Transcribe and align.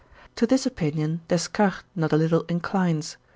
To 0.37 0.47
this 0.47 0.65
opinion 0.65 1.21
Descartes 1.27 1.83
not 1.95 2.11
a 2.11 2.17
little 2.17 2.41
inclines. 2.49 3.17